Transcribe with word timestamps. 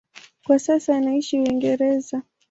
Kwa 0.45 0.59
sasa 0.59 0.95
anaishi 0.97 1.39
Uingereza. 1.39 2.23